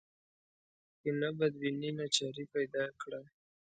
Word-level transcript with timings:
کینه 1.01 1.29
بدبیني 1.37 1.89
ناچاري 1.97 2.45
پیدا 2.53 2.83
کړه 3.01 3.19